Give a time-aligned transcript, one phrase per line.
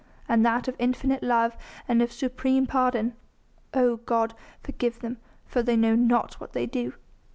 [0.27, 1.55] and that of infinite love
[1.87, 3.13] and of supreme pardon:
[3.71, 6.95] "Oh God, forgive them, for they know not what they do."